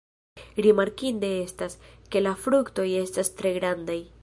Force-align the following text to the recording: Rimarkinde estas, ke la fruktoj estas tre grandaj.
Rimarkinde 0.65 1.29
estas, 1.41 1.77
ke 2.15 2.23
la 2.29 2.33
fruktoj 2.47 2.89
estas 3.05 3.33
tre 3.43 3.53
grandaj. 3.61 4.03